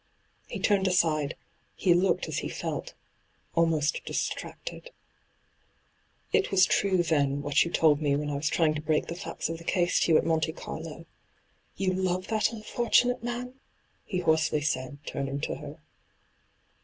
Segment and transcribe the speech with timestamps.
[0.47, 1.35] He turned aside;
[1.75, 2.95] he looked as he felt—
[3.53, 4.89] almost distracted.'
[6.33, 9.13] It was true, then, what you told me when I was trying to break the
[9.15, 11.05] facts of the case to you at Monte Carlo—
[11.77, 12.65] you love that ENTRAPPED 239
[13.13, 13.53] unfortunate man?'
[14.03, 15.81] he hoarsely said, turning to her.